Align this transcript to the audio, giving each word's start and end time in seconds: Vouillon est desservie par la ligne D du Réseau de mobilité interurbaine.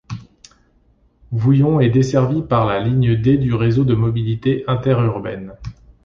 Vouillon 1.29 1.79
est 1.79 1.91
desservie 1.91 2.41
par 2.41 2.65
la 2.65 2.79
ligne 2.79 3.21
D 3.21 3.37
du 3.37 3.53
Réseau 3.53 3.83
de 3.83 3.93
mobilité 3.93 4.63
interurbaine. 4.65 5.53